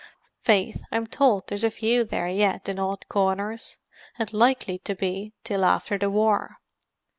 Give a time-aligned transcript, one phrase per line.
[0.41, 5.63] Faith, I'm towld there's a few there yet in odd corners—and likely to be till
[5.63, 6.57] after the war."